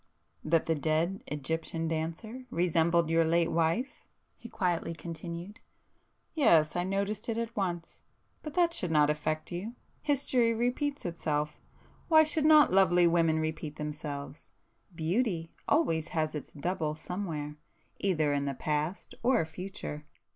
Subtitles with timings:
[0.43, 4.03] ...""That the dead Egyptian dancer resembled your late wife?"
[4.35, 8.03] he quietly continued—"Yes,—I noticed it at once.
[8.41, 9.75] But that should not affect you.
[10.01, 14.49] History repeats itself,—why should not lovely women repeat themselves?
[14.95, 17.57] Beauty always has its double somewhere,
[17.99, 20.07] either in the past or future."